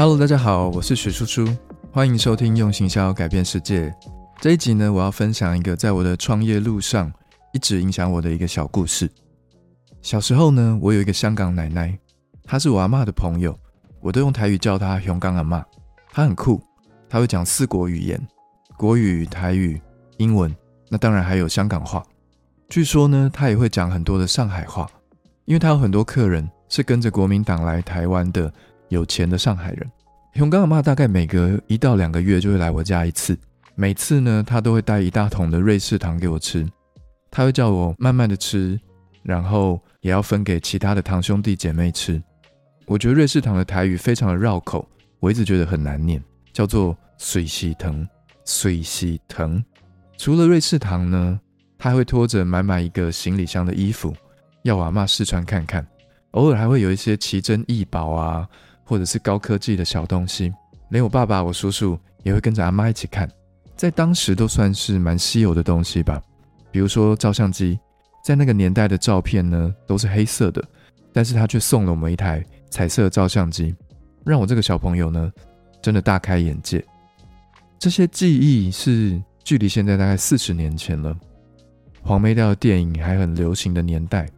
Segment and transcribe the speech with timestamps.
[0.00, 1.46] Hello，大家好，我是许叔叔，
[1.92, 3.94] 欢迎收听用行销改变世界。
[4.40, 7.12] 这一集呢，我要分享一个在我的创业路上
[7.52, 9.10] 一直影响我的一个小故事。
[10.00, 11.98] 小时候呢，我有一个香港奶奶，
[12.44, 13.54] 她是我阿妈的朋友，
[14.00, 15.62] 我都用台语叫她“熊港阿妈”。
[16.10, 16.62] 她很酷，
[17.06, 18.18] 她会讲四国语言：
[18.78, 19.78] 国语、台语、
[20.16, 20.56] 英文，
[20.88, 22.02] 那当然还有香港话。
[22.70, 24.90] 据说呢，她也会讲很多的上海话，
[25.44, 28.50] 因为她有很多客人是跟着国民党来台湾的。
[28.90, 29.88] 有钱的上海人，
[30.34, 33.36] 熊刚阿妈大概每隔一到两个月就会来我家一次。
[33.74, 36.66] 每次呢，他都会带一大桶的瑞士糖给我吃，
[37.30, 38.78] 他会叫我慢慢的吃，
[39.22, 42.22] 然后也要分给其他的堂兄弟姐妹吃。
[42.86, 44.88] 我觉得瑞士糖的台语非常的绕口，
[45.18, 48.06] 我一直觉得很难念，叫做水西藤，
[48.44, 49.62] 水西藤。
[50.16, 51.40] 除了瑞士糖呢，
[51.76, 54.14] 他会拖着满满一个行李箱的衣服，
[54.62, 55.84] 要我阿妈试穿看看。
[56.32, 58.48] 偶尔还会有一些奇珍异宝啊。
[58.90, 60.52] 或者是高科技的小东西，
[60.88, 63.30] 连我爸爸、我叔叔也会跟着阿妈一起看，
[63.76, 66.20] 在当时都算是蛮稀有的东西吧。
[66.72, 67.78] 比如说照相机，
[68.24, 70.60] 在那个年代的照片呢都是黑色的，
[71.12, 73.72] 但是他却送了我们一台彩色照相机，
[74.24, 75.30] 让我这个小朋友呢
[75.80, 76.84] 真的大开眼界。
[77.78, 81.16] 这些记忆是距离现在大概四十年前了，
[82.02, 84.28] 黄梅调的电影还很流行的年代，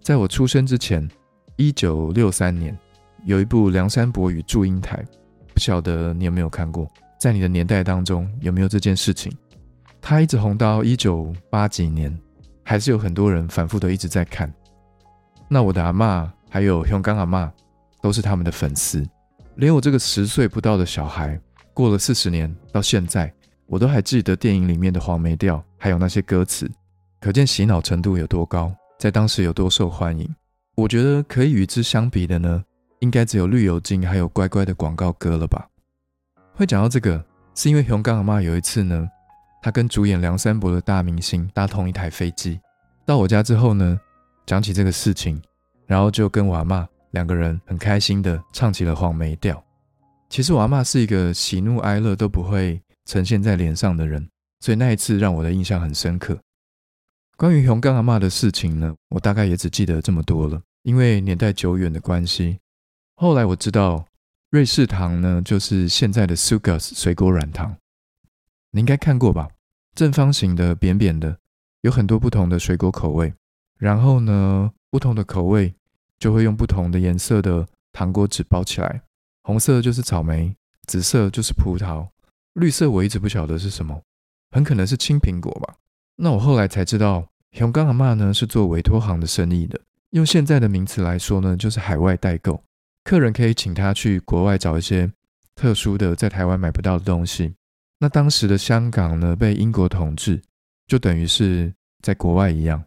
[0.00, 1.10] 在我出生之前，
[1.56, 2.78] 一九六三年。
[3.24, 4.96] 有一部《梁山伯与祝英台》，
[5.54, 6.88] 不晓得你有没有看过？
[7.18, 9.32] 在你的年代当中有没有这件事情？
[10.00, 12.16] 它一直红到一九八几年，
[12.62, 14.52] 还是有很多人反复的一直在看。
[15.48, 17.52] 那我的阿妈还有香港阿妈
[18.00, 19.04] 都是他们的粉丝，
[19.56, 21.40] 连我这个十岁不到的小孩，
[21.72, 23.32] 过了四十年到现在，
[23.66, 26.70] 我都还记得电影里面的黄梅调，还有那些歌词，
[27.20, 30.32] 可见洗脑程度有多高，在当时有多受欢迎。
[30.76, 32.62] 我觉得可以与之相比的呢？
[33.00, 35.68] 应该只有绿油精还有乖乖的广告歌了吧？
[36.54, 37.22] 会讲到这个，
[37.54, 39.06] 是因为熊刚阿妈有一次呢，
[39.62, 42.58] 他跟主演梁山伯的大明星搭同一台飞机，
[43.04, 44.00] 到我家之后呢，
[44.46, 45.40] 讲起这个事情，
[45.86, 49.62] 然后就跟我阿妈两个人很开心的唱起了黄梅调。
[50.30, 54.26] 其实我阿妈是一个喜怒哀乐都不会呈现在脸上的人，
[54.60, 56.38] 所以那一次让我的印象很深刻。
[57.36, 62.58] 关于熊刚阿妈的事情呢，我大概也只记得这么多了，因为年代久远的关系。
[63.18, 64.06] 后来我知道，
[64.50, 67.74] 瑞士糖呢，就是现在的 Sugar 水果软糖，
[68.72, 69.48] 你应该看过吧？
[69.94, 71.38] 正方形的、扁扁的，
[71.80, 73.32] 有很多不同的水果口味。
[73.78, 75.74] 然后呢，不同的口味
[76.18, 79.00] 就会用不同的颜色的糖果纸包起来。
[79.44, 80.54] 红色就是草莓，
[80.86, 82.06] 紫色就是葡萄，
[82.52, 84.02] 绿色我一直不晓得是什么，
[84.50, 85.76] 很可能是青苹果吧。
[86.16, 92.62] 那我后来才知道，熊刚阿妈呢是做委托行的生意的，用现在的名词来说呢，就是海外代购。
[93.06, 95.08] 客人可以请他去国外找一些
[95.54, 97.54] 特殊的，在台湾买不到的东西。
[98.00, 100.42] 那当时的香港呢，被英国统治，
[100.88, 101.72] 就等于是
[102.02, 102.82] 在国外一样。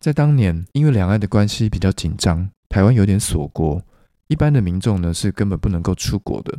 [0.00, 3.80] 在当年，因为两岸的关系比较紧张，台湾有点锁国，
[4.26, 6.58] 一般的民众呢是根本不能够出国的，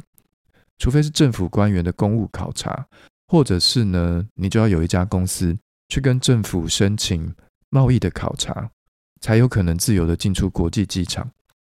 [0.78, 2.88] 除非是政府官员的公务考察，
[3.28, 5.58] 或者是呢，你就要有一家公司
[5.90, 7.36] 去跟政府申请
[7.70, 8.72] 贸易的考察，
[9.20, 11.30] 才有可能自由的进出国际机场。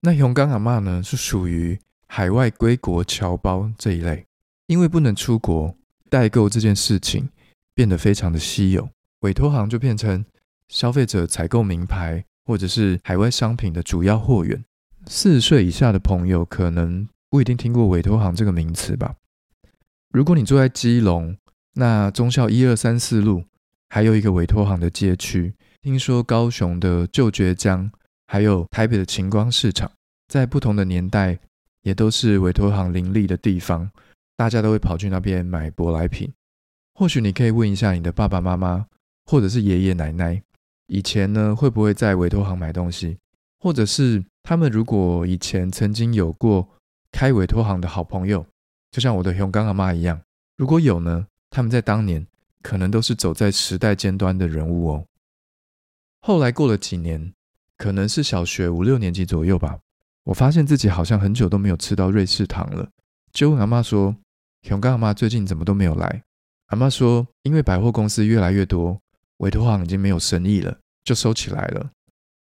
[0.04, 4.26] 那熊刚阿妈呢，是属于海外归国侨胞这一类，
[4.66, 5.76] 因为不能出国，
[6.10, 7.28] 代购这件事情
[7.72, 8.88] 变得非常的稀有，
[9.20, 10.24] 委托行就变成
[10.66, 14.64] 消费者采购名牌或者是海外商品的主要货源。
[15.06, 19.14] 四十岁以下的朋友可能不一定听过委托行这个名词吧？
[20.10, 21.36] 如果你住在基隆，
[21.74, 23.44] 那忠孝一二三四路
[23.88, 27.92] 还有一个委托行的街区，听说高雄的旧爵江。
[28.32, 29.92] 还有台北的晴光市场，
[30.26, 31.38] 在不同的年代
[31.82, 33.90] 也都是委托行林立的地方，
[34.38, 36.32] 大家都会跑去那边买舶来品。
[36.94, 38.86] 或许你可以问一下你的爸爸妈妈，
[39.26, 40.42] 或者是爷爷奶奶，
[40.86, 43.18] 以前呢会不会在委托行买东西？
[43.60, 46.66] 或者是他们如果以前曾经有过
[47.10, 48.46] 开委托行的好朋友，
[48.90, 50.18] 就像我的熊刚阿妈一样，
[50.56, 52.26] 如果有呢，他们在当年
[52.62, 55.04] 可能都是走在时代尖端的人物哦。
[56.22, 57.34] 后来过了几年。
[57.82, 59.76] 可能是小学五六年级左右吧，
[60.22, 62.88] 我发现自己好像很久都没有吃到瑞士糖了，
[63.32, 64.14] 就问阿妈说
[64.62, 66.22] ：“熊刚阿妈最近怎么都没有来？”
[66.70, 68.96] 阿妈说：“因为百货公司越来越多，
[69.38, 71.90] 委托行已经没有生意了，就收起来了。”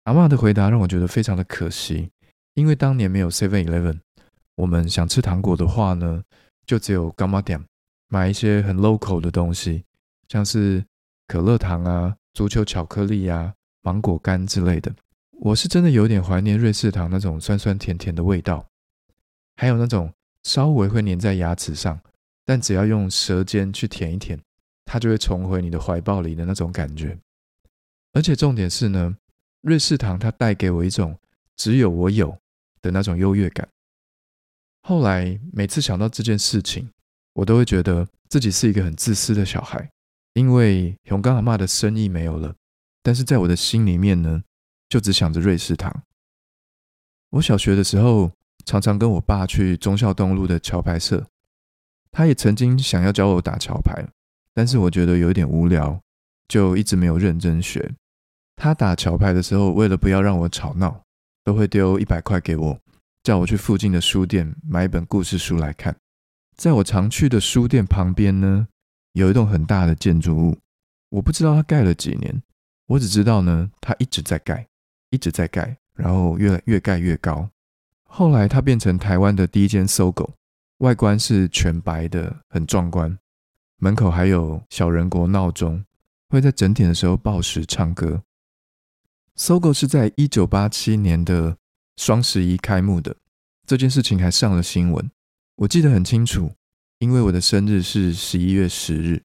[0.04, 2.10] 阿妈的回答让我觉得非常的可惜，
[2.52, 4.00] 因为当年没有 Seven Eleven，
[4.56, 6.22] 我们想吃糖果的话呢，
[6.66, 7.58] 就只有干妈店
[8.08, 9.84] 买一些很 local 的东西，
[10.28, 10.84] 像是
[11.26, 14.92] 可乐糖啊、足球巧克力啊、芒果干之类的。
[15.44, 18.64] 我是真的有点怀念瑞士糖那种酸酸甜甜的味道，
[19.56, 20.12] 还有那种
[20.44, 22.00] 稍微会粘在牙齿上，
[22.44, 24.40] 但只要用舌尖去舔一舔，
[24.84, 27.18] 它就会重回你的怀抱里的那种感觉。
[28.12, 29.16] 而且重点是呢，
[29.62, 31.18] 瑞士糖它带给我一种
[31.56, 32.38] 只有我有
[32.80, 33.68] 的那种优越感。
[34.82, 36.88] 后来每次想到这件事情，
[37.32, 39.90] 我都会觉得自己是一个很自私的小孩，
[40.34, 42.54] 因为熊刚阿妈的生意没有了，
[43.02, 44.44] 但是在我的心里面呢，
[44.92, 46.02] 就只想着瑞士糖。
[47.30, 48.30] 我小学的时候，
[48.66, 51.26] 常常跟我爸去忠孝东路的桥牌社，
[52.10, 54.06] 他也曾经想要教我打桥牌，
[54.52, 55.98] 但是我觉得有点无聊，
[56.46, 57.94] 就一直没有认真学。
[58.54, 61.02] 他打桥牌的时候，为了不要让我吵闹，
[61.42, 62.78] 都会丢一百块给我，
[63.22, 65.96] 叫我去附近的书店买一本故事书来看。
[66.54, 68.68] 在我常去的书店旁边呢，
[69.14, 70.58] 有一栋很大的建筑物，
[71.08, 72.42] 我不知道它盖了几年，
[72.88, 74.68] 我只知道呢，它一直在盖，
[75.12, 75.76] 一直在盖。
[75.94, 77.50] 然后越越盖越高，
[78.04, 80.32] 后来它变成台湾的第一间搜狗，
[80.78, 83.18] 外观是全白的，很壮观。
[83.76, 85.84] 门口还有小人国闹钟，
[86.30, 88.22] 会在整点的时候报时唱歌。
[89.36, 91.58] 搜狗是在一九八七年的
[91.98, 93.14] 双十一开幕的，
[93.66, 95.10] 这件事情还上了新闻，
[95.56, 96.52] 我记得很清楚，
[97.00, 99.22] 因为我的生日是十一月十日。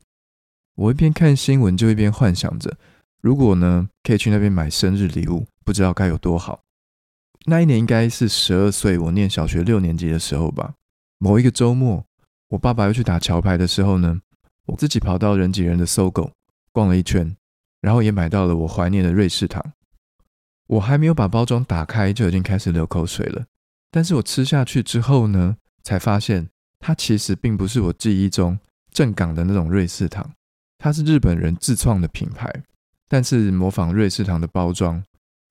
[0.76, 2.78] 我一边看新闻就一边幻想着，
[3.22, 5.48] 如果呢可以去那边买生日礼物。
[5.68, 6.62] 不知道该有多好。
[7.48, 10.76] 那一年应该是十二岁，我念小学六年级的时候吧。
[11.18, 12.06] 某一个周末，
[12.48, 14.22] 我爸爸要去打桥牌的时候呢，
[14.68, 16.32] 我自己跑到人挤人的搜狗
[16.72, 17.36] 逛了一圈，
[17.82, 19.74] 然后也买到了我怀念的瑞士糖。
[20.68, 23.44] 我还没有把包装打开，就已经开始流口水了。
[23.92, 26.48] 但是我吃下去之后呢，才发现
[26.80, 28.58] 它其实并不是我记忆中
[28.94, 30.32] 正港的那种瑞士糖，
[30.78, 32.50] 它是日本人自创的品牌，
[33.10, 35.04] 但是模仿瑞士糖的包装。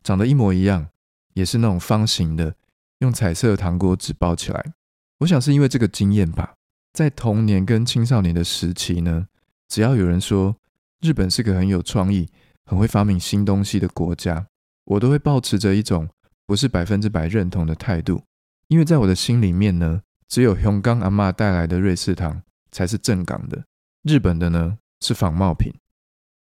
[0.07, 0.87] 长得一模一样，
[1.35, 2.55] 也是那种方形的，
[3.01, 4.75] 用彩色糖果纸包起来。
[5.19, 6.55] 我想是因为这个经验吧，
[6.93, 9.27] 在童年跟青少年的时期呢，
[9.67, 10.55] 只要有人说
[11.01, 12.29] 日本是个很有创意、
[12.67, 14.47] 很会发明新东西的国家，
[14.85, 16.09] 我都会保持着一种
[16.47, 18.23] 不是百分之百认同的态度。
[18.69, 23.65] 因为在我的心里面呢，只有熊刚阿妈带来的瑞士糖才是正港的，
[24.05, 25.73] 日本的呢是仿冒品。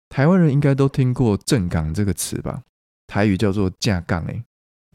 [0.09, 2.63] 台湾人应该都听过“正港”这个词吧？
[3.11, 4.45] 台语叫做“架杠”哎，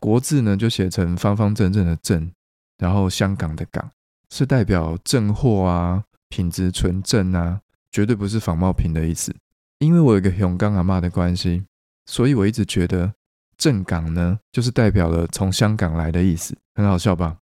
[0.01, 2.33] 国字呢就写成方方正正的“正”，
[2.81, 3.91] 然后香港的“港”
[4.33, 7.61] 是代表正货啊，品质纯正啊，
[7.93, 9.37] 绝对不是仿冒品的意思。
[9.81, 11.67] 因为我有个熊刚阿妈的关系，
[12.07, 13.13] 所以我一直觉得
[13.59, 17.37] “正港”呢就是代表了从香港来的意思，很好笑吧？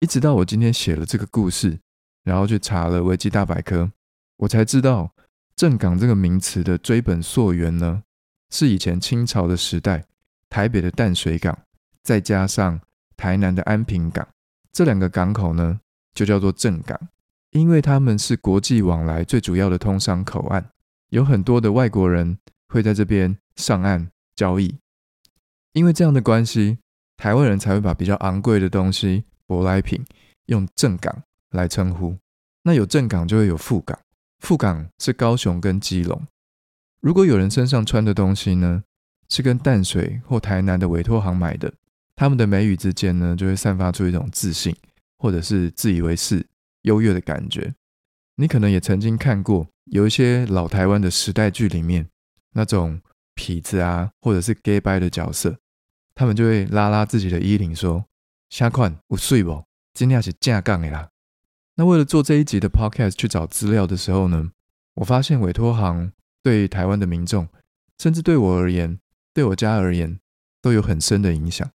[0.00, 1.78] 一直到我今天写了这个故事，
[2.24, 3.90] 然后去查了维基大百科，
[4.36, 5.14] 我才知道
[5.56, 8.02] “正港”这个名词的追本溯源呢，
[8.50, 10.04] 是以前清朝的时代。
[10.48, 11.58] 台北的淡水港，
[12.02, 12.80] 再加上
[13.16, 14.26] 台南的安平港，
[14.72, 15.80] 这两个港口呢，
[16.14, 16.98] 就叫做正港，
[17.50, 20.70] 因为他们是国际往来最主要的通商口岸，
[21.10, 24.78] 有很多的外国人会在这边上岸交易。
[25.72, 26.78] 因为这样的关系，
[27.16, 30.04] 台湾人才会把比较昂贵的东西、舶来品
[30.46, 32.16] 用正港来称呼。
[32.62, 33.98] 那有正港就会有副港，
[34.40, 36.26] 副港是高雄跟基隆。
[37.00, 38.82] 如果有人身上穿的东西呢？
[39.28, 41.72] 是跟淡水或台南的委托行买的，
[42.16, 44.74] 他们的眉宇之间呢，就会散发出一种自信，
[45.18, 46.46] 或者是自以为是、
[46.82, 47.74] 优越的感觉。
[48.36, 52.08] 你可能也曾经看过，有一些老台湾的时代剧里面，
[52.52, 53.00] 那种
[53.34, 55.58] 痞子啊，或者是 gay by 的角色，
[56.14, 58.04] 他们就会拉拉自己的衣领说
[58.48, 59.64] ：“下款我睡不？
[59.92, 61.10] 今天是架杠的啦。”
[61.76, 64.50] 那为了做这一集的 podcast 去找资料的时候呢，
[64.94, 67.48] 我发现委托行对台湾的民众，
[67.98, 68.98] 甚至对我而言，
[69.38, 70.18] 对我家而言，
[70.60, 71.70] 都有很深的影响。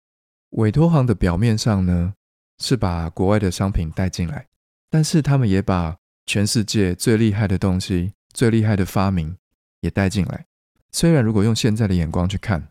[0.50, 2.14] 委托行的表面上呢，
[2.62, 4.46] 是把国外的商品带进来，
[4.88, 9.36] 但是他们也把全世界最厉害的东西、最厉害的发明
[9.80, 10.46] 也带进来。
[10.92, 12.68] 虽然如果用现在的眼光去看，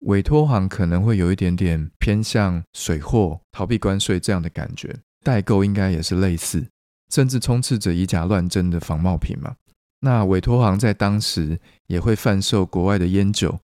[0.00, 4.94] 委托行可能会有一点点偏向水货、逃避关税这样的感觉，
[5.24, 6.68] 代购应该也是类似，
[7.10, 9.56] 甚至充斥着以假乱真的仿冒品嘛。
[10.00, 13.58] 那委托行在当时也会贩售国外的烟酒。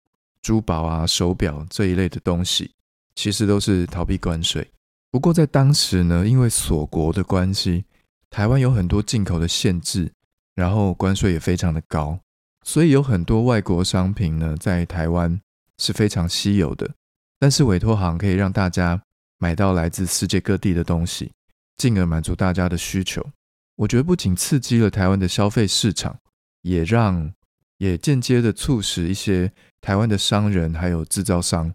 [0.45, 2.71] 珠宝啊、手表这一类的东西，
[3.15, 4.71] 其实都是逃避关税。
[5.11, 7.87] 不过在当时呢，因为锁国的关系，
[8.29, 10.13] 台湾有很多进口的限制，
[10.55, 12.19] 然后关税也非常的高，
[12.63, 15.41] 所以有很多外国商品呢，在台湾
[15.79, 16.91] 是非常稀有的。
[17.41, 19.01] 但是委托行可以让大家
[19.39, 21.33] 买到来自世界各地的东西，
[21.79, 23.25] 进而满足大家的需求。
[23.77, 26.19] 我觉得不仅刺激了台湾的消费市场，
[26.61, 27.33] 也让。
[27.79, 29.53] 也间接的促使一些
[29.85, 31.71] 台湾的商人还有制造商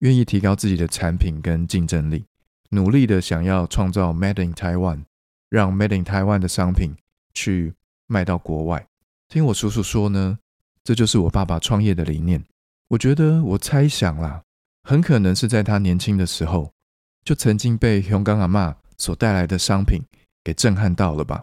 [0.00, 2.26] 愿意提高自己的产品跟竞争力，
[2.68, 5.04] 努力的想要创造 Made in Taiwan
[5.48, 6.94] 让 Made in Taiwan 的商品
[7.32, 7.72] 去
[8.06, 8.86] 卖到国外。
[9.28, 10.38] 听我叔叔说呢，
[10.84, 12.44] 这就是我爸爸创业的理念。
[12.88, 14.42] 我觉得，我猜想啦，
[14.82, 16.70] 很可能是在他年轻的时候，
[17.24, 20.02] 就曾经被熊刚阿妈所带来的商品
[20.44, 21.42] 给震撼到了吧。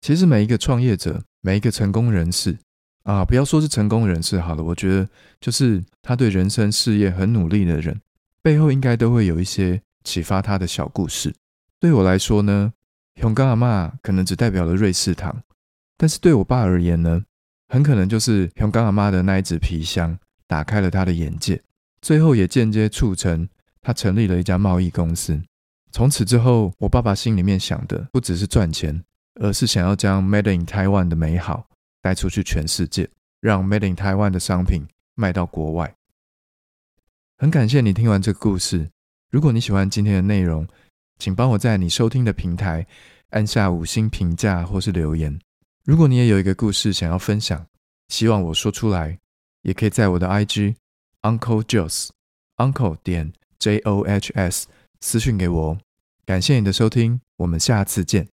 [0.00, 2.58] 其实每一个创业者，每一个成功人士
[3.04, 5.08] 啊，不要说是成功人士好了，我觉得
[5.40, 8.00] 就是他对人生事业很努力的人，
[8.42, 11.34] 背后应该都会有一些启发他的小故事。
[11.80, 12.72] 对我来说呢，
[13.16, 15.42] 熊刚阿妈可能只代表了瑞士糖，
[15.96, 17.24] 但是对我爸而言呢，
[17.68, 21.62] 很可能就是熊刚阿妈的那一支皮箱打开了他的眼界，
[22.00, 23.48] 最后也间接促成
[23.80, 25.42] 他成立了一家贸易公司。
[25.90, 29.02] 从此之后，我爸爸心里面想的不只是赚钱。
[29.40, 31.66] 而是想要将 Made in Taiwan 的美好
[32.02, 33.08] 带出去全世界，
[33.40, 35.94] 让 Made in Taiwan 的商品卖到国外。
[37.38, 38.90] 很感谢你听完这个故事。
[39.30, 40.68] 如果你喜欢今天的内容，
[41.18, 42.86] 请帮我在你收听的平台
[43.30, 45.40] 按下五星评价或是留言。
[45.84, 47.66] 如果你也有一个故事想要分享，
[48.08, 49.18] 希望我说出来，
[49.62, 50.74] 也可以在我的 IG
[51.22, 52.08] Uncle Joss
[52.56, 54.66] Uncle 点 J O H S
[55.00, 55.78] 私讯给我。
[56.24, 58.31] 感谢你的收听，我们下次见。